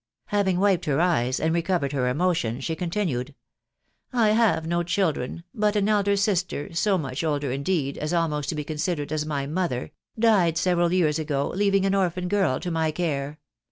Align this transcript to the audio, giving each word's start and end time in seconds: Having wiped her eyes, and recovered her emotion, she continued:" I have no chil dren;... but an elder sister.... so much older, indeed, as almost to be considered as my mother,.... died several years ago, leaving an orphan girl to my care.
Having 0.29 0.59
wiped 0.59 0.85
her 0.85 0.99
eyes, 0.99 1.39
and 1.39 1.53
recovered 1.53 1.91
her 1.91 2.07
emotion, 2.09 2.59
she 2.59 2.75
continued:" 2.75 3.35
I 4.11 4.29
have 4.29 4.65
no 4.65 4.81
chil 4.81 5.11
dren;... 5.11 5.43
but 5.53 5.75
an 5.75 5.87
elder 5.87 6.15
sister.... 6.15 6.73
so 6.73 6.97
much 6.97 7.23
older, 7.23 7.51
indeed, 7.51 7.99
as 7.99 8.11
almost 8.11 8.49
to 8.49 8.55
be 8.55 8.63
considered 8.63 9.11
as 9.11 9.27
my 9.27 9.45
mother,.... 9.45 9.91
died 10.17 10.57
several 10.57 10.91
years 10.91 11.19
ago, 11.19 11.49
leaving 11.49 11.85
an 11.85 11.93
orphan 11.93 12.27
girl 12.29 12.59
to 12.61 12.71
my 12.71 12.89
care. 12.89 13.37